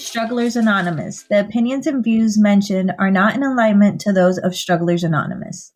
Strugglers 0.00 0.56
Anonymous. 0.56 1.24
The 1.24 1.40
opinions 1.40 1.86
and 1.86 2.02
views 2.02 2.38
mentioned 2.38 2.92
are 2.98 3.10
not 3.10 3.34
in 3.34 3.42
alignment 3.42 4.00
to 4.02 4.12
those 4.12 4.38
of 4.38 4.54
Strugglers 4.54 5.04
Anonymous. 5.04 5.72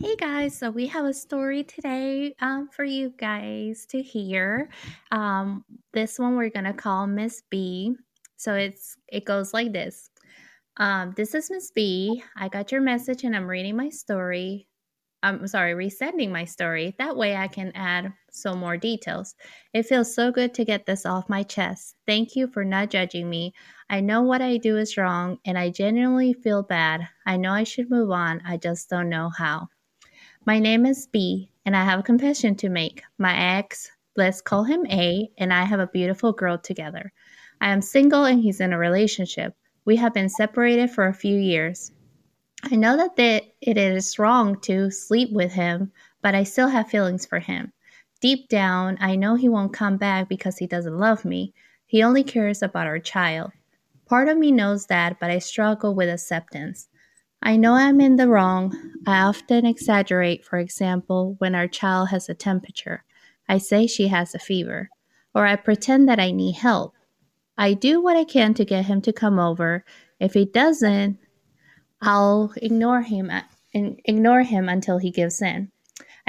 Hey 0.00 0.16
guys, 0.16 0.58
so 0.58 0.70
we 0.70 0.88
have 0.88 1.04
a 1.04 1.12
story 1.12 1.62
today 1.62 2.34
um, 2.40 2.68
for 2.72 2.84
you 2.84 3.12
guys 3.16 3.86
to 3.86 4.02
hear. 4.02 4.68
Um, 5.12 5.64
this 5.92 6.18
one 6.18 6.36
we're 6.36 6.50
gonna 6.50 6.74
call 6.74 7.06
Miss 7.06 7.42
B. 7.48 7.94
So 8.36 8.54
it's 8.54 8.96
it 9.08 9.24
goes 9.24 9.54
like 9.54 9.72
this. 9.72 10.10
Um, 10.76 11.14
this 11.16 11.34
is 11.34 11.50
Miss 11.50 11.70
B. 11.70 12.22
I 12.36 12.48
got 12.48 12.72
your 12.72 12.80
message 12.80 13.24
and 13.24 13.34
I'm 13.34 13.46
reading 13.46 13.76
my 13.76 13.90
story. 13.90 14.68
I'm 15.22 15.46
sorry, 15.46 15.74
resending 15.74 16.30
my 16.30 16.44
story. 16.44 16.94
That 16.98 17.16
way 17.16 17.36
I 17.36 17.48
can 17.48 17.72
add 17.74 18.12
some 18.40 18.58
more 18.58 18.76
details. 18.76 19.34
It 19.72 19.84
feels 19.84 20.14
so 20.14 20.30
good 20.30 20.54
to 20.54 20.64
get 20.64 20.86
this 20.86 21.04
off 21.04 21.28
my 21.28 21.42
chest. 21.42 21.96
Thank 22.06 22.36
you 22.36 22.46
for 22.46 22.64
not 22.64 22.90
judging 22.90 23.28
me. 23.28 23.52
I 23.90 24.00
know 24.00 24.22
what 24.22 24.42
I 24.42 24.56
do 24.56 24.76
is 24.76 24.96
wrong 24.96 25.38
and 25.44 25.58
I 25.58 25.70
genuinely 25.70 26.32
feel 26.32 26.62
bad. 26.62 27.08
I 27.26 27.36
know 27.36 27.52
I 27.52 27.64
should 27.64 27.90
move 27.90 28.10
on. 28.10 28.40
I 28.46 28.56
just 28.56 28.88
don't 28.88 29.08
know 29.08 29.30
how. 29.30 29.68
My 30.46 30.58
name 30.58 30.86
is 30.86 31.06
B 31.06 31.50
and 31.66 31.76
I 31.76 31.84
have 31.84 32.00
a 32.00 32.02
confession 32.02 32.54
to 32.56 32.68
make. 32.68 33.02
My 33.18 33.36
ex, 33.56 33.90
let's 34.16 34.40
call 34.40 34.64
him 34.64 34.86
A, 34.86 35.30
and 35.38 35.52
I 35.52 35.64
have 35.64 35.80
a 35.80 35.86
beautiful 35.86 36.32
girl 36.32 36.56
together. 36.56 37.12
I 37.60 37.70
am 37.70 37.82
single 37.82 38.24
and 38.24 38.40
he's 38.40 38.60
in 38.60 38.72
a 38.72 38.78
relationship. 38.78 39.54
We 39.84 39.96
have 39.96 40.14
been 40.14 40.28
separated 40.28 40.90
for 40.90 41.06
a 41.06 41.14
few 41.14 41.36
years. 41.36 41.92
I 42.64 42.76
know 42.76 42.96
that 42.96 43.44
it 43.60 43.76
is 43.76 44.18
wrong 44.18 44.60
to 44.62 44.90
sleep 44.90 45.30
with 45.32 45.52
him, 45.52 45.92
but 46.22 46.34
I 46.34 46.42
still 46.42 46.68
have 46.68 46.88
feelings 46.88 47.24
for 47.24 47.38
him. 47.38 47.72
Deep 48.20 48.48
down, 48.48 48.98
I 49.00 49.14
know 49.14 49.36
he 49.36 49.48
won't 49.48 49.72
come 49.72 49.96
back 49.96 50.28
because 50.28 50.58
he 50.58 50.66
doesn't 50.66 50.98
love 50.98 51.24
me. 51.24 51.54
He 51.86 52.02
only 52.02 52.24
cares 52.24 52.62
about 52.62 52.86
our 52.86 52.98
child. 52.98 53.52
Part 54.06 54.28
of 54.28 54.36
me 54.36 54.50
knows 54.50 54.86
that, 54.86 55.20
but 55.20 55.30
I 55.30 55.38
struggle 55.38 55.94
with 55.94 56.08
acceptance. 56.08 56.88
I 57.42 57.56
know 57.56 57.74
I'm 57.74 58.00
in 58.00 58.16
the 58.16 58.26
wrong. 58.26 58.76
I 59.06 59.20
often 59.20 59.64
exaggerate, 59.64 60.44
for 60.44 60.58
example, 60.58 61.36
when 61.38 61.54
our 61.54 61.68
child 61.68 62.08
has 62.08 62.28
a 62.28 62.34
temperature. 62.34 63.04
I 63.48 63.58
say 63.58 63.86
she 63.86 64.08
has 64.08 64.34
a 64.34 64.40
fever, 64.40 64.90
or 65.34 65.46
I 65.46 65.54
pretend 65.54 66.08
that 66.08 66.18
I 66.18 66.32
need 66.32 66.56
help. 66.56 66.94
I 67.56 67.74
do 67.74 68.02
what 68.02 68.16
I 68.16 68.24
can 68.24 68.54
to 68.54 68.64
get 68.64 68.86
him 68.86 69.00
to 69.02 69.12
come 69.12 69.38
over. 69.38 69.84
If 70.18 70.34
he 70.34 70.44
doesn't, 70.44 71.18
I'll 72.02 72.52
ignore 72.56 73.02
him 73.02 73.30
uh, 73.30 73.42
and 73.72 74.00
ignore 74.04 74.42
him 74.42 74.68
until 74.68 74.98
he 74.98 75.10
gives 75.10 75.40
in. 75.40 75.70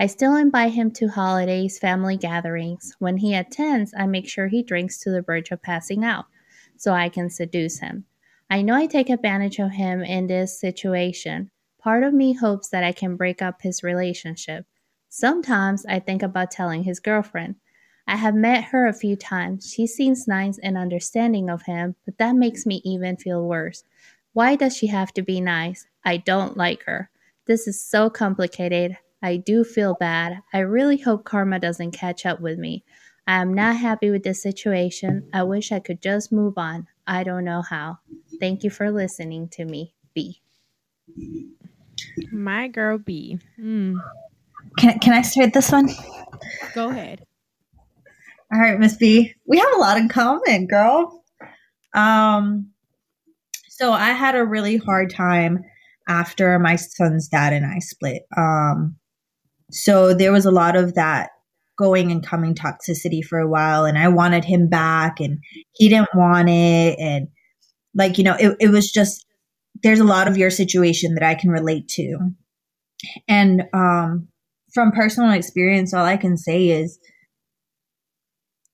I 0.02 0.08
still 0.08 0.38
invite 0.38 0.72
him 0.72 0.92
to 0.92 1.10
holidays, 1.10 1.78
family 1.78 2.16
gatherings. 2.16 2.96
When 3.00 3.18
he 3.18 3.36
attends, 3.36 3.94
I 3.98 4.06
make 4.06 4.30
sure 4.30 4.48
he 4.48 4.64
drinks 4.64 4.98
to 5.00 5.12
the 5.12 5.22
verge 5.22 5.52
of 5.52 5.62
passing 5.62 6.06
out 6.06 6.24
so 6.78 6.94
I 6.94 7.10
can 7.10 7.30
seduce 7.30 7.80
him. 7.80 8.06
I 8.50 8.62
know 8.62 8.76
I 8.76 8.86
take 8.86 9.10
advantage 9.10 9.60
of 9.60 9.72
him 9.72 10.02
in 10.02 10.28
this 10.28 10.58
situation. 10.58 11.52
Part 11.80 12.06
of 12.06 12.14
me 12.14 12.32
hopes 12.32 12.70
that 12.70 12.86
I 12.86 12.94
can 12.94 13.18
break 13.18 13.42
up 13.42 13.62
his 13.62 13.84
relationship. 13.84 14.66
Sometimes 15.10 15.86
I 15.86 16.00
think 16.00 16.24
about 16.24 16.50
telling 16.50 16.84
his 16.84 17.02
girlfriend. 17.02 17.56
I 18.08 18.16
have 18.16 18.36
met 18.36 18.64
her 18.64 18.88
a 18.88 18.94
few 18.94 19.18
times. 19.18 19.70
She 19.70 19.86
seems 19.86 20.30
nice 20.30 20.58
and 20.60 20.78
understanding 20.78 21.50
of 21.50 21.64
him, 21.64 21.98
but 22.06 22.18
that 22.20 22.38
makes 22.38 22.66
me 22.66 22.82
even 22.86 23.18
feel 23.18 23.46
worse. 23.46 23.84
Why 24.32 24.56
does 24.56 24.78
she 24.78 24.88
have 24.88 25.14
to 25.16 25.22
be 25.22 25.42
nice? 25.42 25.88
I 26.06 26.16
don't 26.16 26.56
like 26.56 26.84
her. 26.84 27.10
This 27.48 27.68
is 27.68 27.84
so 27.84 28.10
complicated. 28.10 28.98
I 29.22 29.38
do 29.38 29.64
feel 29.64 29.96
bad. 30.00 30.42
I 30.54 30.60
really 30.60 30.98
hope 30.98 31.26
karma 31.26 31.60
doesn't 31.60 31.92
catch 31.92 32.26
up 32.26 32.40
with 32.40 32.58
me. 32.58 32.84
I 33.28 33.42
am 33.42 33.54
not 33.54 33.78
happy 33.78 34.10
with 34.10 34.24
this 34.24 34.42
situation. 34.42 35.30
I 35.34 35.44
wish 35.44 35.72
I 35.72 35.80
could 35.80 36.02
just 36.02 36.32
move 36.32 36.58
on. 36.58 36.88
I 37.06 37.24
don't 37.24 37.44
know 37.44 37.62
how. 37.62 38.00
Thank 38.40 38.64
you 38.64 38.70
for 38.70 38.92
listening 38.92 39.50
to 39.50 39.66
me, 39.66 39.94
B. 40.14 40.42
My 42.32 42.68
girl 42.68 42.98
B. 42.98 43.40
Mm. 43.60 44.02
Can, 44.78 45.00
can 45.00 45.14
I 45.14 45.22
start 45.22 45.54
this 45.54 45.72
one? 45.72 45.90
Go 46.74 46.90
ahead. 46.90 47.26
All 48.54 48.60
right, 48.60 48.80
Miss 48.80 48.96
B. 48.98 49.34
We 49.46 49.58
have 49.58 49.74
a 49.76 49.80
lot 49.80 49.98
in 49.98 50.10
common, 50.10 50.66
girl. 50.68 51.24
Um, 51.94 52.72
so 53.68 53.92
I 53.92 54.10
had 54.10 54.36
a 54.36 54.46
really 54.46 54.78
hard 54.78 55.10
time 55.10 55.64
after 56.08 56.58
my 56.58 56.76
son's 56.76 57.28
dad 57.28 57.54
and 57.54 57.66
I 57.66 57.80
split. 57.80 58.24
Um, 58.36 58.99
so 59.72 60.14
there 60.14 60.32
was 60.32 60.46
a 60.46 60.52
lot 60.52 60.76
of 60.76 60.96
that 60.96 61.30
going 61.78 62.12
and 62.12 62.26
coming 62.26 62.54
toxicity 62.54 63.24
for 63.24 63.40
a 63.40 63.48
while, 63.48 63.86
and 63.86 63.98
I 63.98 64.08
wanted 64.10 64.44
him 64.44 64.68
back, 64.68 65.20
and 65.20 65.40
he 65.74 65.90
didn't 65.90 66.14
want 66.14 66.50
it, 66.50 66.98
and 67.00 67.28
like 67.96 68.18
you 68.18 68.24
know, 68.24 68.36
it, 68.40 68.56
it 68.60 68.70
was 68.70 68.92
just 68.92 69.26
there's 69.82 70.00
a 70.00 70.06
lot 70.06 70.28
of 70.28 70.38
your 70.38 70.50
situation 70.50 71.14
that 71.16 71.24
I 71.24 71.36
can 71.36 71.52
relate 71.52 71.88
to, 71.90 72.18
and 73.28 73.64
um, 73.74 74.28
from 74.74 74.92
personal 74.92 75.32
experience, 75.32 75.94
all 75.94 76.06
I 76.06 76.18
can 76.18 76.38
say 76.38 76.70
is 76.70 77.00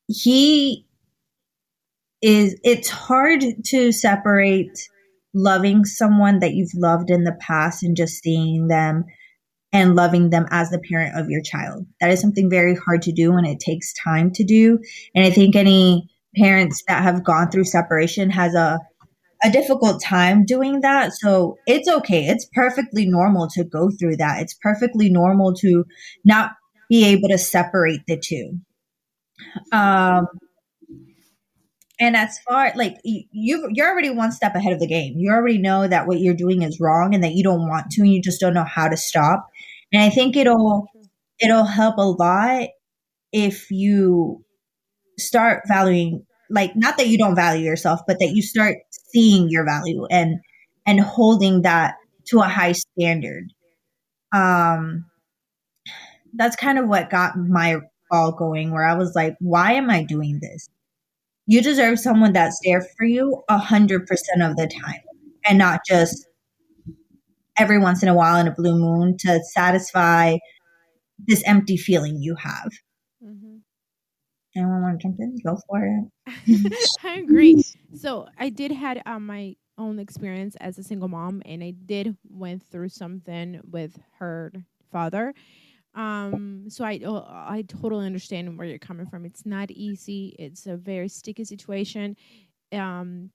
he 0.08 0.86
is. 2.22 2.60
It's 2.64 2.90
hard 2.90 3.44
to 3.66 3.92
separate 3.92 4.90
loving 5.34 5.84
someone 5.84 6.40
that 6.40 6.54
you've 6.54 6.74
loved 6.74 7.10
in 7.10 7.26
the 7.26 7.38
past 7.42 7.84
and 7.84 7.98
just 7.98 8.24
seeing 8.24 8.68
them 8.70 9.04
and 9.76 9.94
loving 9.94 10.30
them 10.30 10.46
as 10.52 10.70
the 10.70 10.80
parent 10.80 11.20
of 11.20 11.30
your 11.30 11.42
child. 11.42 11.86
That 12.00 12.10
is 12.10 12.22
something 12.22 12.50
very 12.50 12.76
hard 12.76 13.02
to 13.02 13.12
do 13.12 13.34
and 13.34 13.46
it 13.46 13.60
takes 13.60 13.94
time 14.02 14.32
to 14.32 14.44
do. 14.46 14.80
And 15.14 15.26
I 15.26 15.30
think 15.30 15.54
any 15.54 16.10
parents 16.38 16.82
that 16.88 17.04
have 17.04 17.26
gone 17.26 17.52
through 17.52 17.66
separation 17.66 18.30
has 18.30 18.56
a 18.56 18.80
a 19.44 19.52
difficult 19.52 20.02
time 20.02 20.46
doing 20.46 20.80
that. 20.80 21.12
So 21.12 21.58
it's 21.68 21.90
okay. 21.90 22.26
It's 22.26 22.48
perfectly 22.54 23.06
normal 23.06 23.50
to 23.50 23.66
go 23.66 23.92
through 23.92 24.16
that. 24.16 24.42
It's 24.42 24.56
perfectly 24.56 25.10
normal 25.10 25.54
to 25.56 25.86
not 26.24 26.52
be 26.90 27.06
able 27.06 27.28
to 27.28 27.38
separate 27.38 28.00
the 28.08 28.18
two. 28.18 28.58
Um, 29.74 30.26
and 32.00 32.16
as 32.16 32.40
far 32.40 32.74
like 32.76 32.98
you 33.04 33.70
you're 33.74 33.90
already 33.90 34.10
one 34.10 34.32
step 34.32 34.56
ahead 34.56 34.74
of 34.74 34.80
the 34.80 34.88
game. 34.88 35.14
You 35.18 35.32
already 35.32 35.58
know 35.58 35.88
that 35.88 36.08
what 36.08 36.20
you're 36.20 36.34
doing 36.34 36.62
is 36.62 36.80
wrong 36.80 37.14
and 37.14 37.24
that 37.24 37.34
you 37.34 37.44
don't 37.44 37.68
want 37.68 37.92
to 37.92 38.02
and 38.02 38.14
you 38.14 38.22
just 38.22 38.42
don't 38.42 38.54
know 38.54 38.66
how 38.66 38.88
to 38.88 38.98
stop. 38.98 39.48
And 39.94 40.02
i 40.02 40.10
think 40.10 40.36
it'll 40.36 40.88
it'll 41.40 41.66
help 41.66 41.98
a 41.98 42.02
lot 42.02 42.70
if 43.32 43.70
you 43.72 44.44
start 45.20 45.64
valuing 45.68 46.26
like 46.50 46.76
not 46.76 46.98
that 46.98 47.08
you 47.08 47.18
don't 47.18 47.36
value 47.36 47.66
yourself 47.66 48.02
but 48.08 48.20
that 48.20 48.32
you 48.34 48.42
start 48.42 48.78
seeing 48.92 49.50
your 49.50 49.66
value 49.66 50.06
and 50.12 50.40
and 50.88 51.00
holding 51.00 51.64
that 51.64 51.96
to 52.28 52.40
a 52.40 52.44
high 52.44 52.74
standard. 52.74 53.52
Um 54.34 55.06
that's 56.34 56.56
kind 56.56 56.78
of 56.78 56.88
what 56.88 57.10
got 57.10 57.38
my 57.38 57.78
all 58.12 58.32
going 58.32 58.72
where 58.72 58.86
i 58.86 58.94
was 58.94 59.16
like 59.16 59.36
why 59.40 59.74
am 59.74 59.90
i 59.90 60.04
doing 60.04 60.40
this 60.42 60.70
you 61.48 61.62
deserve 61.62 62.00
someone 62.00 62.34
that's 62.34 62.60
there 62.64 62.86
for 62.98 63.06
you 63.06 63.44
a 63.50 63.58
hundred 63.58 64.08
percent 64.08 64.42
of 64.42 64.56
the 64.56 64.68
time 64.68 65.02
and 65.46 65.58
not 65.58 65.82
just 65.88 66.28
every 67.58 67.80
once 67.80 68.04
in 68.04 68.10
a 68.10 68.14
while 68.14 68.40
in 68.40 68.48
a 68.48 68.54
blue 68.54 68.78
moon 68.78 69.18
to 69.20 69.40
satisfy 69.54 70.38
this 71.28 71.44
empty 71.46 71.78
feeling 71.78 72.18
you 72.22 72.36
have. 72.36 72.70
Mm-hmm. 73.24 73.58
Anyone 74.56 74.82
want 74.82 75.00
to 75.00 75.08
jump 75.08 75.18
in? 75.20 75.38
Go 75.46 75.58
for 75.68 75.86
it. 75.86 76.88
I 77.04 77.16
agree. 77.16 77.64
So 77.94 78.28
I 78.38 78.50
did 78.50 78.72
had 78.72 79.02
um, 79.06 79.26
my 79.26 79.56
own 79.78 80.00
experience 80.00 80.56
as 80.62 80.78
a 80.78 80.84
single 80.84 81.10
mom, 81.10 81.42
and 81.46 81.64
I 81.64 81.74
did 81.86 82.16
went 82.30 82.64
through 82.64 82.90
something 82.90 83.60
with 83.70 84.00
her 84.20 84.52
father, 84.92 85.34
um, 85.96 86.66
so 86.70 86.84
I 86.84 87.00
oh, 87.06 87.26
I 87.28 87.64
totally 87.68 88.06
understand 88.06 88.58
where 88.58 88.68
you're 88.68 88.78
coming 88.78 89.08
from. 89.08 89.26
It's 89.26 89.46
not 89.46 89.72
easy. 89.72 90.36
It's 90.38 90.68
a 90.68 90.76
very 90.76 91.08
sticky 91.08 91.46
situation. 91.46 92.18
Um, 92.72 93.32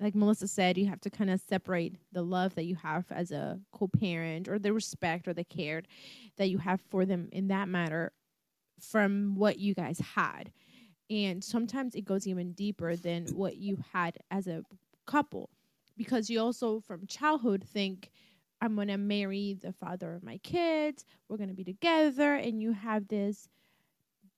like 0.00 0.14
Melissa 0.14 0.48
said, 0.48 0.76
you 0.76 0.86
have 0.86 1.00
to 1.02 1.10
kind 1.10 1.30
of 1.30 1.40
separate 1.40 1.94
the 2.12 2.22
love 2.22 2.54
that 2.56 2.64
you 2.64 2.74
have 2.76 3.06
as 3.10 3.30
a 3.30 3.58
co-parent 3.72 4.48
or 4.48 4.58
the 4.58 4.72
respect 4.72 5.28
or 5.28 5.32
the 5.32 5.44
care 5.44 5.82
that 6.36 6.50
you 6.50 6.58
have 6.58 6.80
for 6.90 7.06
them 7.06 7.28
in 7.32 7.48
that 7.48 7.68
matter 7.68 8.12
from 8.80 9.36
what 9.36 9.58
you 9.58 9.72
guys 9.74 10.00
had. 10.00 10.52
And 11.08 11.42
sometimes 11.42 11.94
it 11.94 12.04
goes 12.04 12.26
even 12.26 12.52
deeper 12.52 12.96
than 12.96 13.26
what 13.28 13.56
you 13.56 13.78
had 13.92 14.18
as 14.30 14.46
a 14.46 14.64
couple 15.06 15.48
because 15.96 16.28
you 16.28 16.40
also 16.40 16.80
from 16.80 17.06
childhood 17.06 17.64
think 17.64 18.10
I'm 18.64 18.76
going 18.76 18.88
to 18.88 18.96
marry 18.96 19.58
the 19.60 19.74
father 19.74 20.14
of 20.14 20.22
my 20.22 20.38
kids. 20.38 21.04
We're 21.28 21.36
going 21.36 21.50
to 21.50 21.54
be 21.54 21.64
together. 21.64 22.34
And 22.34 22.62
you 22.62 22.72
have 22.72 23.08
this 23.08 23.46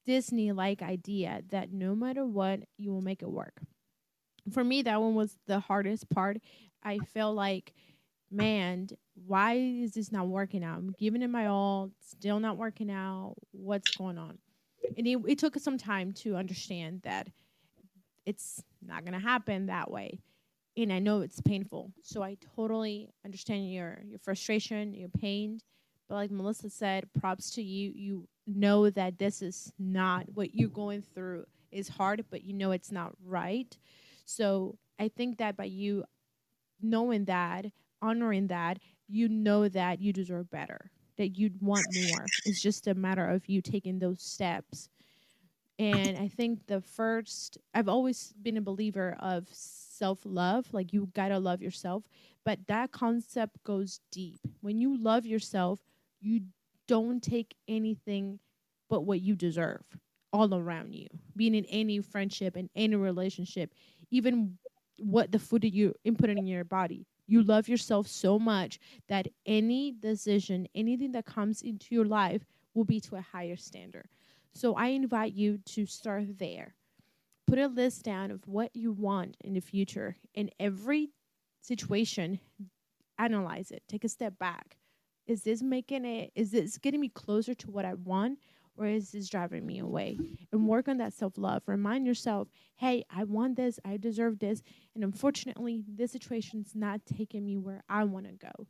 Disney 0.04 0.50
like 0.50 0.82
idea 0.82 1.42
that 1.50 1.72
no 1.72 1.94
matter 1.94 2.26
what, 2.26 2.60
you 2.76 2.90
will 2.90 3.02
make 3.02 3.22
it 3.22 3.30
work. 3.30 3.60
For 4.52 4.64
me, 4.64 4.82
that 4.82 5.00
one 5.00 5.14
was 5.14 5.36
the 5.46 5.60
hardest 5.60 6.10
part. 6.10 6.38
I 6.82 6.98
felt 7.14 7.36
like, 7.36 7.72
man, 8.28 8.88
why 9.14 9.54
is 9.54 9.92
this 9.92 10.10
not 10.10 10.26
working 10.26 10.64
out? 10.64 10.78
I'm 10.78 10.94
giving 10.98 11.22
it 11.22 11.30
my 11.30 11.46
all, 11.46 11.92
still 12.00 12.40
not 12.40 12.56
working 12.56 12.90
out. 12.90 13.34
What's 13.52 13.96
going 13.96 14.18
on? 14.18 14.38
And 14.96 15.06
it, 15.06 15.18
it 15.28 15.38
took 15.38 15.56
some 15.60 15.78
time 15.78 16.12
to 16.14 16.34
understand 16.34 17.02
that 17.04 17.28
it's 18.24 18.60
not 18.84 19.04
going 19.04 19.14
to 19.14 19.24
happen 19.24 19.66
that 19.66 19.88
way. 19.88 20.18
And 20.76 20.92
I 20.92 20.98
know 20.98 21.22
it's 21.22 21.40
painful. 21.40 21.92
So 22.02 22.22
I 22.22 22.36
totally 22.54 23.08
understand 23.24 23.72
your 23.72 23.98
your 24.04 24.18
frustration, 24.18 24.94
your 24.94 25.08
pain. 25.08 25.60
But 26.08 26.16
like 26.16 26.30
Melissa 26.30 26.70
said, 26.70 27.08
props 27.18 27.50
to 27.52 27.62
you. 27.62 27.92
You 27.94 28.28
know 28.46 28.90
that 28.90 29.18
this 29.18 29.42
is 29.42 29.72
not 29.78 30.26
what 30.34 30.54
you're 30.54 30.68
going 30.68 31.02
through 31.02 31.46
is 31.72 31.88
hard, 31.88 32.24
but 32.30 32.44
you 32.44 32.52
know 32.52 32.70
it's 32.72 32.92
not 32.92 33.12
right. 33.24 33.76
So 34.24 34.78
I 34.98 35.08
think 35.08 35.38
that 35.38 35.56
by 35.56 35.64
you 35.64 36.04
knowing 36.80 37.24
that, 37.24 37.66
honoring 38.02 38.48
that, 38.48 38.78
you 39.08 39.28
know 39.28 39.68
that 39.68 40.00
you 40.00 40.12
deserve 40.12 40.50
better, 40.50 40.90
that 41.16 41.38
you'd 41.38 41.60
want 41.60 41.86
more. 42.08 42.26
It's 42.44 42.62
just 42.62 42.86
a 42.86 42.94
matter 42.94 43.26
of 43.26 43.48
you 43.48 43.60
taking 43.60 43.98
those 43.98 44.22
steps. 44.22 44.88
And 45.78 46.16
I 46.16 46.28
think 46.28 46.66
the 46.66 46.80
first, 46.80 47.58
I've 47.74 47.88
always 47.88 48.32
been 48.42 48.56
a 48.56 48.62
believer 48.62 49.16
of 49.20 49.48
self 49.96 50.20
love, 50.24 50.72
like 50.72 50.92
you 50.92 51.08
gotta 51.14 51.38
love 51.38 51.62
yourself. 51.62 52.04
But 52.44 52.66
that 52.68 52.92
concept 52.92 53.62
goes 53.64 54.00
deep. 54.10 54.40
When 54.60 54.78
you 54.78 54.96
love 54.96 55.26
yourself, 55.26 55.80
you 56.20 56.42
don't 56.86 57.22
take 57.22 57.54
anything 57.68 58.38
but 58.88 59.02
what 59.02 59.20
you 59.20 59.34
deserve 59.34 59.82
all 60.32 60.54
around 60.54 60.94
you. 60.94 61.06
Being 61.36 61.54
in 61.54 61.64
any 61.66 62.00
friendship, 62.00 62.56
in 62.56 62.68
any 62.76 62.96
relationship, 62.96 63.74
even 64.10 64.58
what 64.98 65.32
the 65.32 65.38
food 65.38 65.62
that 65.62 65.74
you 65.74 65.94
input 66.04 66.30
in 66.30 66.46
your 66.46 66.64
body. 66.64 67.06
You 67.26 67.42
love 67.42 67.68
yourself 67.68 68.06
so 68.06 68.38
much 68.38 68.78
that 69.08 69.26
any 69.44 69.92
decision, 69.92 70.68
anything 70.74 71.12
that 71.12 71.26
comes 71.26 71.62
into 71.62 71.94
your 71.94 72.04
life 72.04 72.46
will 72.74 72.84
be 72.84 73.00
to 73.00 73.16
a 73.16 73.20
higher 73.20 73.56
standard. 73.56 74.08
So 74.52 74.74
I 74.74 74.88
invite 74.88 75.32
you 75.34 75.58
to 75.66 75.86
start 75.86 76.38
there. 76.38 76.74
Put 77.46 77.58
a 77.58 77.68
list 77.68 78.04
down 78.04 78.30
of 78.30 78.46
what 78.46 78.74
you 78.74 78.92
want 78.92 79.36
in 79.42 79.54
the 79.54 79.60
future. 79.60 80.16
In 80.34 80.50
every 80.58 81.10
situation, 81.60 82.40
analyze 83.18 83.70
it. 83.70 83.82
Take 83.88 84.04
a 84.04 84.08
step 84.08 84.38
back. 84.38 84.76
Is 85.26 85.42
this 85.42 85.62
making 85.62 86.04
it, 86.04 86.32
is 86.34 86.50
this 86.50 86.78
getting 86.78 87.00
me 87.00 87.08
closer 87.08 87.54
to 87.54 87.70
what 87.70 87.84
I 87.84 87.94
want? 87.94 88.38
or 88.76 88.86
is 88.86 89.10
this 89.10 89.28
driving 89.28 89.66
me 89.66 89.78
away? 89.78 90.18
And 90.52 90.68
work 90.68 90.88
on 90.88 90.98
that 90.98 91.12
self 91.12 91.38
love. 91.38 91.62
Remind 91.66 92.06
yourself, 92.06 92.48
hey, 92.76 93.04
I 93.10 93.24
want 93.24 93.56
this, 93.56 93.78
I 93.84 93.96
deserve 93.96 94.38
this. 94.38 94.62
And 94.94 95.04
unfortunately, 95.04 95.82
this 95.88 96.12
situation's 96.12 96.72
not 96.74 97.00
taking 97.06 97.44
me 97.44 97.56
where 97.56 97.82
I 97.88 98.04
want 98.04 98.26
to 98.26 98.32
go. 98.32 98.66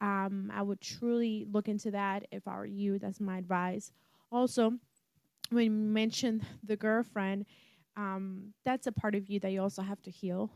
Um, 0.00 0.50
I 0.54 0.62
would 0.62 0.80
truly 0.80 1.46
look 1.50 1.68
into 1.68 1.90
that 1.90 2.26
if 2.30 2.46
I 2.46 2.56
were 2.56 2.66
you. 2.66 2.98
That's 2.98 3.20
my 3.20 3.38
advice. 3.38 3.92
Also, 4.30 4.74
when 5.50 5.64
you 5.64 5.70
mentioned 5.70 6.44
the 6.62 6.76
girlfriend, 6.76 7.46
um, 7.98 8.54
that's 8.64 8.86
a 8.86 8.92
part 8.92 9.16
of 9.16 9.28
you 9.28 9.40
that 9.40 9.52
you 9.52 9.60
also 9.60 9.82
have 9.82 10.00
to 10.02 10.10
heal. 10.10 10.50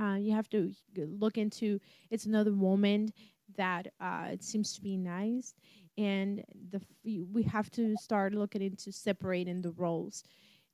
Uh, 0.00 0.16
you 0.16 0.32
have 0.32 0.48
to 0.50 0.72
look 0.96 1.38
into 1.38 1.80
it's 2.10 2.26
another 2.26 2.52
woman 2.52 3.10
that 3.56 3.88
uh, 4.00 4.26
it 4.32 4.44
seems 4.44 4.74
to 4.74 4.82
be 4.82 4.96
nice. 4.96 5.54
And 5.96 6.44
the 6.70 6.80
we 7.04 7.44
have 7.44 7.70
to 7.72 7.96
start 7.96 8.34
looking 8.34 8.62
into 8.62 8.92
separating 8.92 9.62
the 9.62 9.70
roles. 9.70 10.24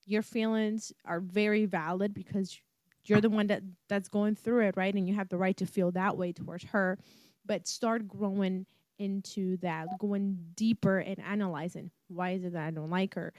Your 0.06 0.22
feelings 0.22 0.92
are 1.04 1.20
very 1.20 1.66
valid 1.66 2.14
because 2.14 2.58
you're 3.04 3.20
the 3.20 3.30
one 3.30 3.46
that 3.48 3.62
that's 3.88 4.08
going 4.08 4.34
through 4.34 4.66
it 4.68 4.76
right? 4.76 4.94
And 4.94 5.08
you 5.08 5.14
have 5.14 5.28
the 5.28 5.38
right 5.38 5.56
to 5.58 5.66
feel 5.66 5.92
that 5.92 6.16
way 6.16 6.32
towards 6.32 6.64
her. 6.64 6.98
But 7.46 7.68
start 7.68 8.08
growing 8.08 8.66
into 8.98 9.56
that 9.58 9.86
going 9.98 10.38
deeper 10.56 10.98
and 10.98 11.18
analyzing 11.20 11.90
why 12.08 12.32
is 12.32 12.44
it 12.44 12.52
that 12.52 12.66
i 12.66 12.70
don't 12.70 12.90
like 12.90 13.14
her? 13.14 13.32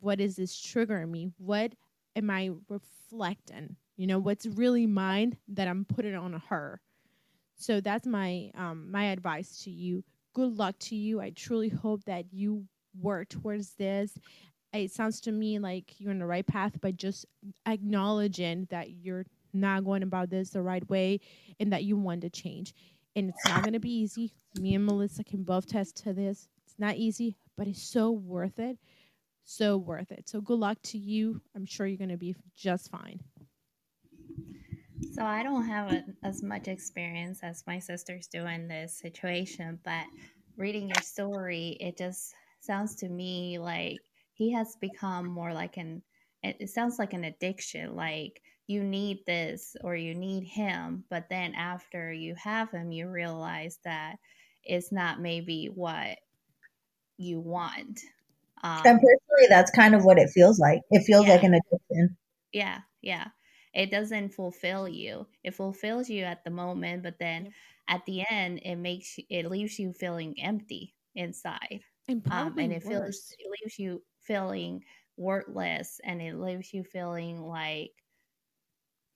What 0.00 0.20
is 0.20 0.36
this 0.36 0.54
triggering 0.54 1.10
me? 1.10 1.30
What 1.38 1.72
am 2.16 2.30
i 2.30 2.50
reflecting 2.68 3.76
you 3.96 4.06
know 4.06 4.18
what's 4.18 4.46
really 4.46 4.86
mine 4.86 5.36
that 5.48 5.68
i'm 5.68 5.84
putting 5.84 6.14
on 6.14 6.42
her 6.48 6.80
so 7.56 7.80
that's 7.80 8.06
my 8.06 8.50
um, 8.54 8.90
my 8.90 9.04
advice 9.04 9.62
to 9.64 9.70
you 9.70 10.02
good 10.34 10.56
luck 10.56 10.78
to 10.78 10.96
you. 10.96 11.20
I 11.20 11.30
truly 11.30 11.68
hope 11.68 12.04
that 12.04 12.32
you 12.32 12.64
work 13.00 13.28
towards 13.28 13.74
this. 13.74 14.16
It 14.72 14.92
sounds 14.92 15.20
to 15.22 15.32
me 15.32 15.58
like 15.58 15.98
you're 15.98 16.12
on 16.12 16.20
the 16.20 16.26
right 16.26 16.46
path, 16.46 16.78
but 16.80 16.96
just 16.96 17.26
acknowledging 17.66 18.66
that 18.70 18.90
you're 18.90 19.26
not 19.52 19.84
going 19.84 20.04
about 20.04 20.30
this 20.30 20.50
the 20.50 20.62
right 20.62 20.88
way 20.88 21.20
and 21.58 21.72
that 21.72 21.84
you 21.84 21.96
want 21.96 22.20
to 22.20 22.30
change. 22.30 22.74
And 23.16 23.30
it's 23.30 23.44
not 23.48 23.62
going 23.62 23.72
to 23.72 23.80
be 23.80 23.90
easy. 23.92 24.32
Me 24.60 24.74
and 24.76 24.86
Melissa 24.86 25.24
can 25.24 25.42
both 25.42 25.66
test 25.66 25.96
to 26.04 26.12
this. 26.12 26.48
It's 26.64 26.78
not 26.78 26.94
easy, 26.94 27.36
but 27.56 27.66
it's 27.66 27.82
so 27.82 28.12
worth 28.12 28.60
it. 28.60 28.78
So 29.52 29.78
worth 29.78 30.12
it. 30.12 30.28
So 30.28 30.40
good 30.40 30.60
luck 30.60 30.78
to 30.84 30.96
you. 30.96 31.40
I'm 31.56 31.66
sure 31.66 31.84
you're 31.84 31.98
going 31.98 32.10
to 32.10 32.16
be 32.16 32.36
just 32.56 32.88
fine. 32.88 33.18
So 35.12 35.24
I 35.24 35.42
don't 35.42 35.66
have 35.66 35.90
a, 35.92 36.04
as 36.22 36.40
much 36.40 36.68
experience 36.68 37.40
as 37.42 37.64
my 37.66 37.80
sisters 37.80 38.28
do 38.28 38.46
in 38.46 38.68
this 38.68 38.96
situation, 38.96 39.80
but 39.84 40.04
reading 40.56 40.86
your 40.86 41.02
story, 41.02 41.76
it 41.80 41.98
just 41.98 42.32
sounds 42.60 42.94
to 42.96 43.08
me 43.08 43.58
like 43.58 43.98
he 44.34 44.52
has 44.52 44.76
become 44.76 45.26
more 45.26 45.52
like 45.52 45.78
an 45.78 46.00
it 46.44 46.70
sounds 46.70 47.00
like 47.00 47.12
an 47.12 47.24
addiction 47.24 47.96
like 47.96 48.40
you 48.68 48.84
need 48.84 49.18
this 49.26 49.74
or 49.82 49.96
you 49.96 50.14
need 50.14 50.44
him 50.44 51.04
but 51.10 51.28
then 51.28 51.54
after 51.54 52.12
you 52.12 52.34
have 52.36 52.70
him 52.70 52.92
you 52.92 53.08
realize 53.08 53.78
that 53.84 54.16
it's 54.62 54.92
not 54.92 55.20
maybe 55.20 55.66
what 55.66 56.18
you 57.18 57.40
want 57.40 58.00
um, 58.62 58.82
and 58.84 59.00
personally 59.00 59.48
that's 59.48 59.70
kind 59.70 59.94
of 59.94 60.04
what 60.04 60.18
it 60.18 60.30
feels 60.30 60.58
like. 60.58 60.80
It 60.90 61.04
feels 61.04 61.26
yeah. 61.26 61.32
like 61.34 61.42
an 61.42 61.54
addiction. 61.54 62.16
Yeah 62.52 62.80
yeah. 63.02 63.28
It 63.72 63.90
doesn't 63.90 64.34
fulfill 64.34 64.88
you. 64.88 65.26
It 65.44 65.54
fulfills 65.54 66.08
you 66.08 66.24
at 66.24 66.44
the 66.44 66.50
moment 66.50 67.02
but 67.02 67.18
then 67.18 67.52
at 67.88 68.04
the 68.06 68.24
end 68.30 68.60
it 68.64 68.76
makes 68.76 69.18
it 69.28 69.50
leaves 69.50 69.78
you 69.78 69.92
feeling 69.92 70.34
empty 70.40 70.94
inside. 71.14 71.80
And, 72.08 72.26
um, 72.30 72.54
and 72.58 72.72
it 72.72 72.84
worse. 72.84 73.00
feels 73.00 73.34
it 73.38 73.50
leaves 73.62 73.78
you 73.78 74.02
feeling 74.20 74.82
worthless 75.16 76.00
and 76.04 76.20
it 76.20 76.36
leaves 76.36 76.72
you 76.72 76.82
feeling 76.84 77.40
like 77.42 77.92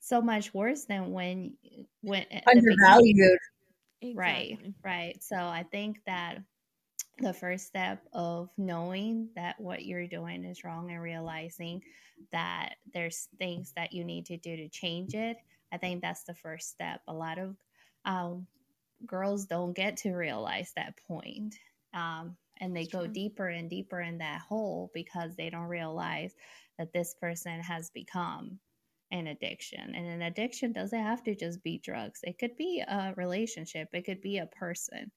so 0.01 0.21
much 0.21 0.53
worse 0.53 0.85
than 0.85 1.13
when 1.13 1.57
when 2.03 2.27
undervalued. 2.47 3.39
Exactly. 4.03 4.15
right 4.15 4.59
right. 4.85 5.23
So 5.23 5.37
i 5.37 5.65
think 5.71 6.01
that 6.07 6.39
the 7.19 7.33
first 7.33 7.67
step 7.67 8.03
of 8.13 8.51
knowing 8.59 9.29
that 9.37 9.61
what 9.61 9.85
you're 9.85 10.07
doing 10.07 10.45
is 10.45 10.65
wrong 10.65 10.91
and 10.91 11.01
realizing 11.01 11.81
that 12.33 12.75
there's 12.93 13.29
things 13.39 13.73
that 13.77 13.93
you 13.93 14.05
need 14.05 14.27
to 14.27 14.37
do 14.37 14.57
to 14.57 14.69
change 14.69 15.15
it 15.15 15.37
i 15.73 15.77
think 15.77 16.01
that's 16.01 16.25
the 16.25 16.35
first 16.35 16.71
step. 16.71 17.01
A 17.09 17.15
lot 17.15 17.39
of 17.39 17.57
um, 18.05 18.47
girls 19.07 19.47
don't 19.47 19.75
get 19.75 19.97
to 19.99 20.15
realize 20.15 20.73
that 20.77 20.99
point 21.09 21.55
um, 21.95 22.37
and 22.61 22.75
they 22.77 22.83
that's 22.83 22.93
go 22.93 23.05
true. 23.05 23.13
deeper 23.13 23.49
and 23.49 23.71
deeper 23.71 24.01
in 24.01 24.19
that 24.19 24.41
hole 24.41 24.91
because 24.95 25.35
they 25.37 25.51
don't 25.51 25.69
realize 25.69 26.35
that 26.79 26.93
this 26.93 27.15
person 27.21 27.61
has 27.61 27.91
become 27.91 28.59
an 29.11 29.29
addiction 29.29 29.95
and 29.95 30.07
an 30.07 30.23
addiction 30.23 30.73
doesn't 30.73 31.03
have 31.03 31.23
to 31.23 31.35
just 31.35 31.63
be 31.63 31.79
drugs. 31.79 32.21
It 32.25 32.39
could 32.39 32.57
be 32.57 32.83
a 32.87 33.15
relationship. 33.17 33.89
It 33.93 34.05
could 34.05 34.21
be 34.21 34.39
a 34.39 34.47
person 34.47 35.11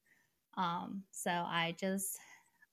um, 0.58 1.04
so 1.12 1.30
I 1.30 1.74
just 1.80 2.18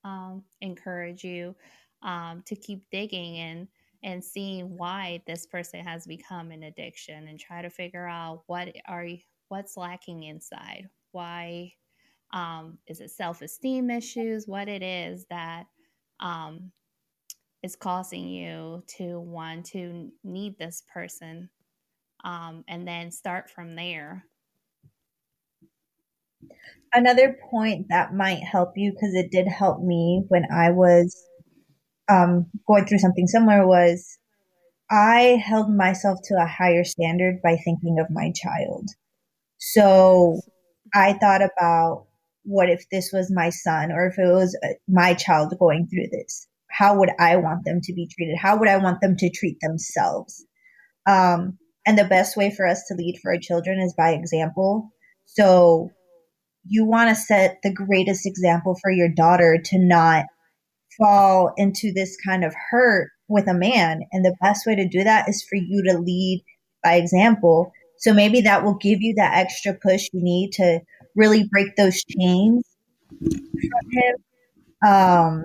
um, 0.04 0.44
encourage 0.62 1.24
you 1.24 1.56
um, 2.02 2.44
to 2.48 2.56
keep 2.56 2.84
digging 2.92 3.38
and 3.38 3.68
and 4.04 4.24
seeing 4.24 4.78
why 4.78 5.22
this 5.26 5.48
person 5.48 5.84
has 5.84 6.06
become 6.06 6.52
an 6.52 6.64
addiction 6.64 7.28
and 7.28 7.40
try 7.40 7.62
to 7.62 7.70
figure 7.70 8.08
out 8.08 8.44
what 8.48 8.70
are 8.88 9.08
what's 9.50 9.78
lacking 9.78 10.24
inside. 10.24 10.88
Why 11.12 11.72
um, 12.34 12.80
is 12.88 13.00
it 13.02 13.12
self 13.12 13.42
esteem 13.42 13.90
issues? 13.90 14.48
What 14.48 14.68
it 14.68 14.84
is 14.84 15.26
that 15.30 15.66
um, 16.20 16.72
is 17.64 17.76
causing 17.76 18.28
you 18.28 18.84
to 18.98 19.20
want 19.20 19.66
to 19.68 20.12
need 20.24 20.58
this 20.58 20.84
person, 20.92 21.50
um, 22.24 22.64
and 22.68 22.88
then 22.88 23.12
start 23.12 23.50
from 23.50 23.76
there 23.76 24.26
another 26.94 27.38
point 27.50 27.88
that 27.90 28.14
might 28.14 28.44
help 28.44 28.74
you 28.76 28.92
because 28.92 29.14
it 29.14 29.32
did 29.32 29.48
help 29.48 29.84
me 29.84 30.24
when 30.28 30.46
I 30.52 30.72
was 30.72 31.16
um, 32.10 32.48
going 32.68 32.86
through 32.86 33.00
something 33.00 33.28
similar 33.28 33.68
was 33.68 34.18
I 34.90 35.42
held 35.44 35.76
myself 35.76 36.20
to 36.26 36.36
a 36.36 36.48
higher 36.48 36.84
standard 36.84 37.42
by 37.44 37.56
thinking 37.56 37.98
of 38.00 38.12
my 38.12 38.32
child. 38.36 38.90
So 39.58 40.42
I 40.94 41.14
thought 41.14 41.42
about 41.42 42.06
what 42.44 42.70
if 42.70 42.88
this 42.92 43.10
was 43.12 43.32
my 43.32 43.50
son 43.50 43.92
or 43.92 44.08
if 44.08 44.20
it 44.20 44.32
was 44.32 44.58
uh, 44.64 44.74
my 44.88 45.14
child 45.16 45.54
going 45.60 45.88
through 45.88 46.08
this? 46.12 46.48
How 46.70 46.98
would 46.98 47.10
I 47.20 47.38
want 47.38 47.66
them 47.66 47.80
to 47.82 47.94
be 47.94 48.08
treated? 48.08 48.38
How 48.38 48.58
would 48.58 48.70
I 48.70 48.78
want 48.78 49.02
them 49.02 49.16
to 49.18 49.30
treat 49.30 49.58
themselves? 49.62 50.46
Um, 51.08 51.58
and 51.86 51.98
the 51.98 52.06
best 52.06 52.38
way 52.38 52.54
for 52.56 52.68
us 52.68 52.84
to 52.88 52.96
lead 52.96 53.20
for 53.22 53.32
our 53.32 53.40
children 53.40 53.80
is 53.80 53.94
by 53.98 54.12
example. 54.12 54.92
So 55.26 55.90
you 56.68 56.86
want 56.86 57.10
to 57.10 57.16
set 57.16 57.60
the 57.64 57.74
greatest 57.74 58.26
example 58.26 58.78
for 58.82 58.92
your 58.92 59.10
daughter 59.10 59.60
to 59.64 59.80
not 59.80 60.26
fall 60.98 61.54
into 61.58 61.92
this 61.94 62.18
kind 62.26 62.44
of 62.44 62.54
hurt 62.72 63.10
with 63.28 63.48
a 63.48 63.54
man. 63.54 64.02
And 64.12 64.24
the 64.24 64.36
best 64.42 64.66
way 64.66 64.76
to 64.76 64.88
do 64.88 65.04
that 65.04 65.28
is 65.28 65.44
for 65.44 65.56
you 65.56 65.84
to 65.84 65.98
lead 65.98 66.44
by 66.84 66.96
example. 66.96 67.72
So 67.98 68.14
maybe 68.14 68.42
that 68.42 68.64
will 68.64 68.76
give 68.76 69.02
you 69.02 69.14
that 69.16 69.38
extra 69.38 69.74
push 69.74 70.10
you 70.14 70.22
need 70.24 70.52
to 70.54 70.80
really 71.16 71.48
break 71.52 71.76
those 71.76 72.04
chains 72.04 72.64
from 73.20 73.92
him. 73.92 74.16
Um, 74.88 75.44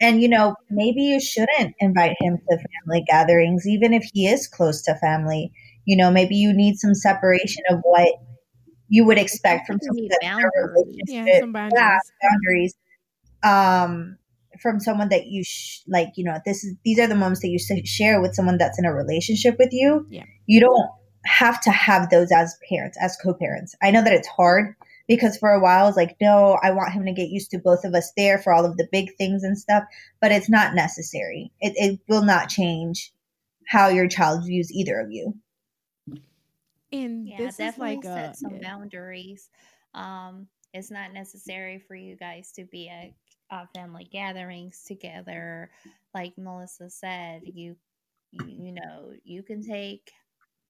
and 0.00 0.22
you 0.22 0.28
know, 0.28 0.54
maybe 0.70 1.02
you 1.02 1.20
shouldn't 1.20 1.74
invite 1.80 2.16
him 2.20 2.38
to 2.48 2.58
family 2.58 3.04
gatherings, 3.08 3.66
even 3.66 3.92
if 3.92 4.08
he 4.12 4.26
is 4.26 4.46
close 4.46 4.82
to 4.82 4.94
family. 4.96 5.50
You 5.86 5.96
know, 5.96 6.10
maybe 6.10 6.36
you 6.36 6.52
need 6.52 6.76
some 6.76 6.94
separation 6.94 7.64
of 7.70 7.80
what 7.82 8.14
you 8.88 9.04
would 9.04 9.18
expect 9.18 9.66
from 9.66 9.78
in 9.82 10.08
a 10.22 10.72
relationship. 10.72 11.26
Yeah, 11.26 11.40
some 11.40 11.52
boundaries. 11.52 11.80
Yeah, 11.80 11.98
boundaries. 12.22 12.74
Um, 13.42 14.18
from 14.60 14.80
someone 14.80 15.08
that 15.10 15.26
you 15.26 15.44
sh- 15.44 15.80
like, 15.86 16.08
you 16.16 16.24
know, 16.24 16.38
this 16.44 16.64
is 16.64 16.74
these 16.84 16.98
are 16.98 17.06
the 17.06 17.14
moments 17.14 17.40
that 17.42 17.48
you 17.48 17.58
sh- 17.58 17.88
share 17.88 18.20
with 18.20 18.34
someone 18.34 18.58
that's 18.58 18.78
in 18.78 18.84
a 18.84 18.94
relationship 18.94 19.56
with 19.58 19.70
you. 19.72 20.06
Yeah. 20.10 20.24
You 20.46 20.60
don't 20.60 20.90
have 21.26 21.60
to 21.62 21.70
have 21.70 22.10
those 22.10 22.32
as 22.32 22.56
parents, 22.68 22.98
as 23.00 23.16
co-parents. 23.22 23.74
I 23.82 23.90
know 23.90 24.02
that 24.02 24.12
it's 24.12 24.28
hard 24.28 24.74
because 25.06 25.36
for 25.36 25.50
a 25.50 25.60
while 25.60 25.84
I 25.84 25.86
was 25.86 25.96
like, 25.96 26.16
no, 26.20 26.58
I 26.62 26.70
want 26.70 26.92
him 26.92 27.04
to 27.04 27.12
get 27.12 27.28
used 27.28 27.50
to 27.52 27.58
both 27.58 27.84
of 27.84 27.94
us 27.94 28.12
there 28.16 28.38
for 28.38 28.52
all 28.52 28.64
of 28.64 28.76
the 28.76 28.88
big 28.90 29.14
things 29.16 29.42
and 29.42 29.58
stuff, 29.58 29.84
but 30.20 30.32
it's 30.32 30.50
not 30.50 30.74
necessary. 30.74 31.52
It, 31.60 31.72
it 31.76 32.00
will 32.08 32.24
not 32.24 32.48
change 32.48 33.12
how 33.66 33.88
your 33.88 34.08
child 34.08 34.44
views 34.46 34.72
either 34.72 34.98
of 34.98 35.10
you. 35.10 35.34
And 36.92 37.26
Yeah, 37.26 37.36
this 37.38 37.60
is 37.60 37.78
like 37.78 38.02
set 38.04 38.32
a 38.32 38.34
some 38.34 38.54
yeah. 38.54 38.70
boundaries. 38.70 39.48
Um, 39.94 40.48
it's 40.72 40.90
not 40.90 41.12
necessary 41.12 41.78
for 41.78 41.94
you 41.94 42.16
guys 42.16 42.52
to 42.52 42.64
be 42.64 42.88
at 42.88 43.10
uh, 43.50 43.66
family 43.74 44.08
gatherings 44.10 44.84
together. 44.86 45.70
Like 46.14 46.34
Melissa 46.36 46.90
said, 46.90 47.42
you 47.44 47.76
you, 48.32 48.46
you 48.46 48.72
know 48.72 49.12
you 49.24 49.42
can 49.42 49.62
take 49.62 50.10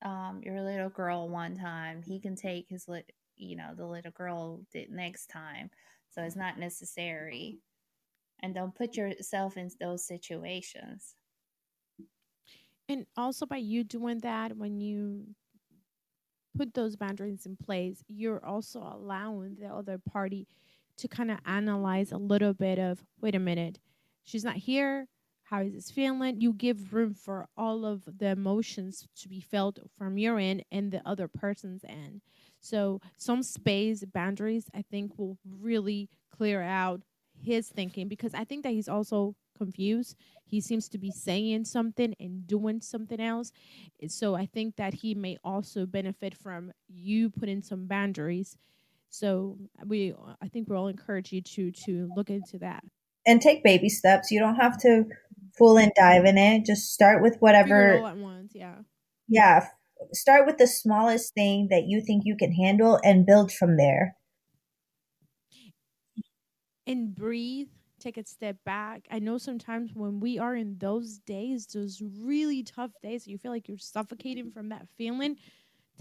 um, 0.05 0.41
your 0.45 0.63
little 0.63 0.91
girl 0.91 1.29
one 1.29 1.57
time. 1.57 2.03
He 2.03 2.21
can 2.21 2.37
take 2.37 2.69
his 2.69 2.87
lit 2.89 3.11
you 3.37 3.57
know 3.57 3.75
the 3.77 3.87
little 3.87 4.13
girl 4.13 4.65
the 4.73 4.87
next 4.91 5.27
time. 5.29 5.71
So 6.11 6.23
it's 6.23 6.37
not 6.37 6.59
necessary. 6.59 7.59
And 8.41 8.55
don't 8.55 8.75
put 8.75 8.97
yourself 8.97 9.57
in 9.57 9.69
those 9.81 10.07
situations. 10.07 11.15
And 12.89 13.05
also 13.17 13.47
by 13.47 13.57
you 13.57 13.85
doing 13.85 14.21
that, 14.21 14.57
when 14.57 14.81
you 14.81 15.27
put 16.57 16.75
those 16.75 16.97
boundaries 16.97 17.47
in 17.47 17.57
place, 17.57 18.03
you're 18.09 18.45
also 18.45 18.81
allowing 18.81 19.57
the 19.57 19.69
other 19.69 19.99
party 19.99 20.47
to 20.97 21.09
kind 21.09 21.31
of 21.31 21.39
analyze 21.47 22.13
a 22.13 22.19
little 22.19 22.53
bit 22.53 22.79
of, 22.79 23.05
wait 23.21 23.35
a 23.35 23.39
minute, 23.39 23.79
she's 24.25 24.45
not 24.45 24.57
here. 24.57 25.07
How 25.45 25.63
is 25.63 25.73
this 25.73 25.91
feeling? 25.91 26.41
You 26.41 26.53
give 26.53 26.93
room 26.93 27.15
for 27.15 27.47
all 27.57 27.87
of 27.87 28.03
the 28.19 28.29
emotions 28.29 29.09
to 29.21 29.29
be 29.29 29.41
felt 29.41 29.79
from 29.97 30.19
your 30.19 30.39
end 30.39 30.65
and 30.71 30.93
the 30.93 31.01
other 31.07 31.27
person's 31.27 31.85
end. 31.89 32.21
So 32.61 33.01
some 33.17 33.43
space 33.43 34.05
boundaries, 34.05 34.67
I 34.75 34.83
think, 34.83 35.19
will 35.19 35.39
really 35.49 36.11
clear 36.37 36.61
out 36.61 37.01
his 37.41 37.69
thinking 37.69 38.09
because 38.09 38.35
I 38.35 38.45
think 38.45 38.65
that 38.65 38.73
he's 38.73 38.89
also 38.89 39.37
confused. 39.59 40.17
He 40.45 40.61
seems 40.61 40.89
to 40.91 40.99
be 40.99 41.11
saying 41.11 41.65
something 41.65 42.15
and 42.19 42.47
doing 42.47 42.81
something 42.81 43.21
else. 43.21 43.53
So 44.09 44.35
I 44.35 44.47
think 44.47 44.77
that 44.77 44.95
he 44.95 45.15
may 45.15 45.37
also 45.45 45.85
benefit 45.85 46.37
from 46.37 46.73
you 46.89 47.31
putting 47.31 47.61
some 47.63 47.87
boundaries. 47.87 48.57
So 49.11 49.59
we, 49.85 50.15
I 50.41 50.49
think 50.49 50.69
we'll 50.69 50.79
all 50.79 50.89
encourage 50.89 51.33
you 51.33 51.43
to 51.43 51.71
to 51.87 52.11
look 52.17 52.31
into 52.31 52.59
that. 52.61 52.85
And 53.27 53.43
take 53.43 53.63
baby 53.63 53.89
steps. 53.89 54.31
You 54.31 54.41
don't 54.41 54.57
have 54.57 54.79
to 54.81 55.05
full 55.59 55.77
and 55.77 55.93
dive 55.95 56.25
in 56.25 56.39
it. 56.39 56.65
Just 56.65 56.95
start 56.95 57.23
with 57.23 57.37
whatever 57.41 57.99
all 57.99 58.07
at 58.07 58.17
once, 58.17 58.53
yeah. 58.55 58.77
yeah 59.29 59.67
start 60.13 60.47
with 60.47 60.59
the 60.59 60.67
smallest 60.67 61.35
thing 61.35 61.69
that 61.71 61.85
you 61.87 62.01
think 62.01 62.23
you 62.25 62.37
can 62.37 62.53
handle 62.53 62.99
and 63.03 63.27
build 63.27 63.53
from 63.53 63.77
there 63.77 64.17
and 66.87 67.15
breathe 67.15 67.69
take 67.99 68.17
a 68.17 68.25
step 68.25 68.57
back. 68.65 69.07
I 69.11 69.19
know 69.19 69.39
sometimes 69.39 69.93
when 69.95 70.21
we 70.21 70.39
are 70.39 70.55
in 70.55 70.79
those 70.79 71.19
days 71.19 71.67
those 71.67 72.03
really 72.03 72.63
tough 72.63 72.93
days 73.03 73.27
you 73.27 73.39
feel 73.39 73.53
like 73.53 73.69
you're 73.69 73.79
suffocating 73.79 74.51
from 74.51 74.71
that 74.71 74.89
feeling 74.97 75.37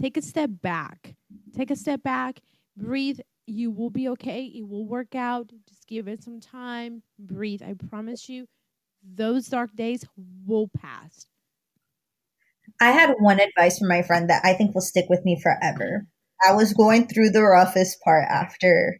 take 0.00 0.16
a 0.16 0.22
step 0.22 0.50
back. 0.62 1.16
Take 1.54 1.70
a 1.70 1.76
step 1.76 2.02
back 2.02 2.40
breathe. 2.78 3.20
You 3.46 3.70
will 3.70 3.90
be 3.90 4.08
okay. 4.10 4.44
It 4.44 4.68
will 4.68 4.86
work 4.86 5.14
out. 5.14 5.50
Just 5.68 5.86
give 5.86 6.08
it 6.08 6.22
some 6.22 6.40
time. 6.40 7.02
Breathe. 7.18 7.62
I 7.62 7.74
promise 7.74 8.28
you 8.28 8.46
those 9.02 9.48
dark 9.48 9.74
days 9.74 10.04
will 10.46 10.68
pass. 10.68 11.26
I 12.80 12.92
had 12.92 13.14
one 13.18 13.40
advice 13.40 13.78
from 13.78 13.88
my 13.88 14.02
friend 14.02 14.28
that 14.30 14.44
i 14.44 14.52
think 14.52 14.74
will 14.74 14.82
stick 14.82 15.06
with 15.08 15.24
me 15.24 15.40
forever. 15.42 16.06
I 16.46 16.52
was 16.52 16.72
going 16.72 17.08
through 17.08 17.30
the 17.30 17.42
roughest 17.42 18.00
part 18.04 18.24
after 18.28 18.98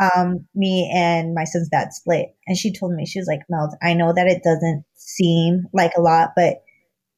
um, 0.00 0.46
me 0.54 0.90
and 0.94 1.34
my 1.34 1.44
son's 1.44 1.68
dad 1.68 1.92
split 1.92 2.26
and 2.46 2.56
she 2.56 2.72
told 2.72 2.92
me 2.92 3.04
she 3.04 3.18
was 3.18 3.26
like 3.26 3.40
mel 3.48 3.76
i 3.82 3.94
know 3.94 4.12
that 4.12 4.28
it 4.28 4.42
doesn't 4.42 4.84
seem 4.94 5.64
like 5.72 5.92
a 5.96 6.00
lot 6.00 6.30
but 6.36 6.62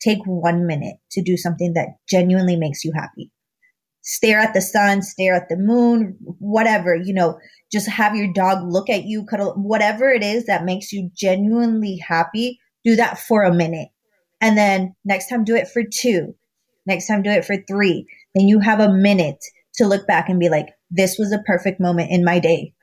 take 0.00 0.20
one 0.24 0.66
minute 0.66 0.96
to 1.10 1.22
do 1.22 1.36
something 1.36 1.74
that 1.74 1.88
genuinely 2.08 2.56
makes 2.56 2.84
you 2.84 2.92
happy 2.94 3.30
stare 4.02 4.38
at 4.38 4.54
the 4.54 4.60
sun, 4.60 5.02
stare 5.02 5.34
at 5.34 5.48
the 5.48 5.56
moon, 5.56 6.16
whatever, 6.38 6.94
you 6.94 7.12
know, 7.12 7.38
just 7.70 7.88
have 7.88 8.16
your 8.16 8.32
dog 8.32 8.58
look 8.66 8.88
at 8.90 9.04
you, 9.04 9.24
cuddle, 9.24 9.54
whatever 9.54 10.10
it 10.10 10.22
is 10.22 10.46
that 10.46 10.64
makes 10.64 10.92
you 10.92 11.10
genuinely 11.14 11.96
happy, 11.96 12.58
do 12.84 12.96
that 12.96 13.18
for 13.18 13.42
a 13.42 13.54
minute. 13.54 13.88
And 14.40 14.56
then 14.56 14.94
next 15.04 15.28
time 15.28 15.44
do 15.44 15.54
it 15.54 15.68
for 15.68 15.82
two. 15.84 16.34
Next 16.86 17.06
time 17.06 17.22
do 17.22 17.30
it 17.30 17.44
for 17.44 17.56
three. 17.68 18.06
Then 18.34 18.48
you 18.48 18.60
have 18.60 18.80
a 18.80 18.92
minute 18.92 19.44
to 19.74 19.86
look 19.86 20.06
back 20.06 20.28
and 20.28 20.40
be 20.40 20.48
like, 20.48 20.68
this 20.90 21.16
was 21.18 21.32
a 21.32 21.42
perfect 21.46 21.80
moment 21.80 22.10
in 22.10 22.24
my 22.24 22.38
day. 22.38 22.74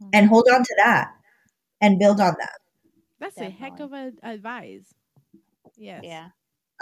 Hmm. 0.00 0.10
And 0.12 0.28
hold 0.28 0.46
on 0.52 0.62
to 0.62 0.74
that 0.78 1.08
and 1.80 1.98
build 1.98 2.20
on 2.20 2.34
that. 2.38 2.58
that's 3.20 3.38
a 3.38 3.50
heck 3.50 3.80
of 3.80 3.92
a 3.92 4.12
advice 4.22 4.92
yes 5.76 6.00
Yeah. 6.04 6.28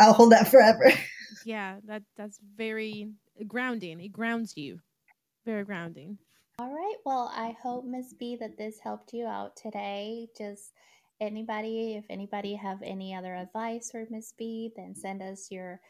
I'll 0.01 0.13
hold 0.13 0.33
that 0.33 0.49
forever. 0.49 0.93
yeah 1.45 1.77
that 1.87 2.03
that's 2.17 2.39
very 2.57 3.11
grounding 3.47 4.01
it 4.01 4.13
grounds 4.13 4.57
you 4.57 4.79
very 5.45 5.65
grounding 5.65 6.19
All 6.59 6.71
right. 6.73 6.97
Well, 7.05 7.33
I 7.35 7.57
hope 7.63 7.85
Miss 7.85 8.13
B 8.13 8.37
that 8.37 8.57
this 8.57 8.79
helped 8.79 9.13
you 9.13 9.27
out 9.27 9.57
today. 9.57 10.29
Just 10.39 10.73
anybody, 11.21 11.97
if 11.97 12.05
anybody 12.09 12.55
have 12.55 12.79
any 12.83 13.13
other 13.15 13.35
advice 13.35 13.91
for 13.91 14.07
Miss 14.09 14.33
B, 14.39 14.71
then 14.77 14.95
send 14.95 15.21
us 15.21 15.49
your 15.51 15.81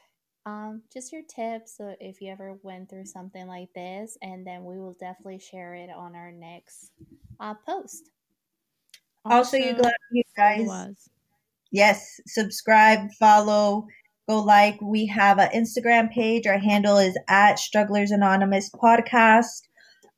um 0.46 0.82
just 0.92 1.12
your 1.12 1.22
tips. 1.22 1.76
So 1.76 1.94
if 2.00 2.20
you 2.20 2.30
ever 2.30 2.58
went 2.62 2.90
through 2.90 3.06
something 3.06 3.46
like 3.46 3.72
this, 3.74 4.18
and 4.22 4.46
then 4.46 4.64
we 4.64 4.78
will 4.78 4.96
definitely 4.98 5.38
share 5.38 5.74
it 5.74 5.90
on 5.90 6.14
our 6.14 6.32
next 6.32 6.92
uh, 7.40 7.54
post. 7.66 8.10
also, 9.24 9.56
you 9.56 9.74
glad 9.74 9.94
you 10.12 10.22
guys. 10.36 11.08
Yes, 11.70 12.20
subscribe, 12.26 13.10
follow, 13.18 13.86
go 14.28 14.40
like. 14.40 14.80
We 14.80 15.06
have 15.06 15.38
an 15.38 15.50
Instagram 15.54 16.10
page. 16.10 16.46
Our 16.46 16.58
handle 16.58 16.98
is 16.98 17.18
at 17.28 17.58
Strugglers 17.58 18.10
Anonymous 18.10 18.70
Podcast. 18.70 19.62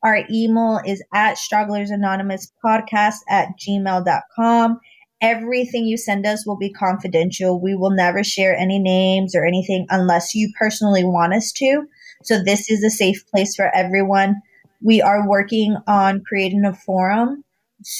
Our 0.03 0.25
email 0.31 0.81
is 0.85 1.03
at 1.15 1.39
Strugglers 1.39 1.91
Anonymous 1.91 2.53
Podcast 2.65 3.21
at 3.29 3.49
gmail.com. 3.59 4.81
Everything 5.21 5.87
you 5.87 5.97
send 5.97 6.27
us 6.27 6.47
will 6.47 6.59
be 6.59 6.73
confidential. 6.73 7.61
We 7.61 7.75
will 7.75 7.91
never 7.91 8.23
share 8.23 8.57
any 8.57 8.79
names 8.79 9.35
or 9.35 9.45
anything 9.47 9.87
unless 9.91 10.35
you 10.35 10.53
personally 10.59 11.05
want 11.05 11.33
us 11.33 11.53
to. 11.53 11.87
So 12.23 12.43
this 12.43 12.71
is 12.71 12.85
a 12.85 12.91
safe 12.91 13.27
place 13.29 13.55
for 13.55 13.75
everyone. 13.75 14.37
We 14.83 15.01
are 15.01 15.29
working 15.29 15.77
on 15.87 16.23
creating 16.27 16.65
a 16.65 16.75
forum 16.75 17.45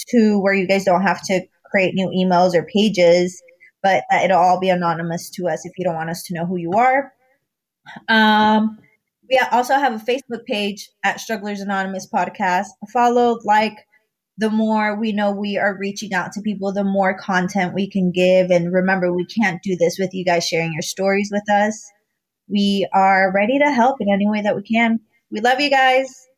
to 0.09 0.39
where 0.41 0.55
you 0.55 0.67
guys 0.67 0.85
don't 0.85 1.03
have 1.03 1.23
to 1.23 1.43
create 1.71 1.95
new 1.95 2.09
emails 2.09 2.55
or 2.55 2.65
pages, 2.65 3.43
but 3.83 4.05
it'll 4.23 4.39
all 4.39 4.61
be 4.61 4.69
anonymous 4.69 5.31
to 5.31 5.49
us 5.49 5.65
if 5.65 5.73
you 5.79 5.85
don't 5.85 5.95
want 5.95 6.11
us 6.11 6.23
to 6.25 6.35
know 6.35 6.47
who 6.47 6.57
you 6.57 6.73
are. 6.73 7.13
Um, 8.09 8.79
we 9.29 9.41
also 9.53 9.75
have 9.75 9.95
a 9.95 10.05
Facebook 10.05 10.45
page 10.45 10.91
at 11.03 11.21
Strugglers 11.21 11.61
Anonymous 11.61 12.09
Podcast. 12.09 12.67
Follow, 12.93 13.39
like, 13.45 13.87
the 14.39 14.51
more 14.51 14.99
we 14.99 15.13
know 15.13 15.31
we 15.31 15.57
are 15.57 15.79
reaching 15.79 16.13
out 16.13 16.33
to 16.33 16.43
people, 16.43 16.73
the 16.73 16.85
more 16.85 17.17
content 17.17 17.75
we 17.75 17.89
can 17.89 18.13
give. 18.13 18.51
And 18.51 18.73
remember, 18.73 19.13
we 19.13 19.25
can't 19.25 19.63
do 19.63 19.77
this 19.77 19.99
with 19.99 20.13
you 20.13 20.25
guys 20.25 20.47
sharing 20.47 20.73
your 20.73 20.83
stories 20.83 21.31
with 21.33 21.49
us. 21.51 21.83
We 22.49 22.89
are 22.93 23.33
ready 23.33 23.59
to 23.59 23.73
help 23.73 24.01
in 24.01 24.13
any 24.13 24.29
way 24.29 24.43
that 24.43 24.55
we 24.55 24.63
can. 24.63 25.01
We 25.31 25.41
love 25.41 25.61
you 25.61 25.71
guys. 25.71 26.29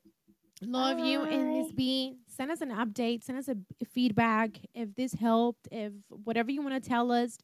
Love 0.63 0.99
you 0.99 1.23
and 1.23 1.59
Miss 1.59 1.69
Bye. 1.69 1.75
B. 1.77 2.15
Send 2.29 2.51
us 2.51 2.61
an 2.61 2.71
update. 2.71 3.25
Send 3.25 3.39
us 3.39 3.49
a 3.49 3.57
feedback 3.93 4.59
if 4.75 4.95
this 4.95 5.13
helped. 5.13 5.69
If 5.71 5.93
whatever 6.09 6.51
you 6.51 6.63
want 6.63 6.83
to 6.83 6.89
tell 6.89 7.11
us, 7.11 7.37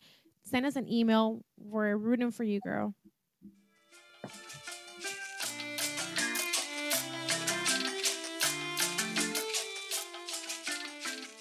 send 0.45 0.67
us 0.67 0.77
an 0.77 0.91
email. 0.91 1.41
We're 1.59 1.97
rooting 1.97 2.31
for 2.31 2.45
you, 2.45 2.61
girl. 2.61 2.95